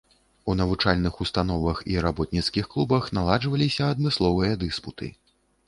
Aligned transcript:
У 0.45 0.51
навучальных 0.61 1.19
установах 1.25 1.83
і 1.91 1.99
работніцкіх 2.07 2.71
клубах 2.73 3.03
наладжваліся 3.21 3.93
адмысловыя 3.97 4.53
дыспуты. 4.65 5.15